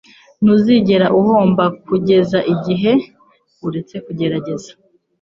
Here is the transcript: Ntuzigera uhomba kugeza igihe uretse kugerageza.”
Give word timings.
Ntuzigera 0.43 1.07
uhomba 1.19 1.63
kugeza 1.87 2.39
igihe 2.53 2.91
uretse 3.67 3.95
kugerageza.” 4.05 4.71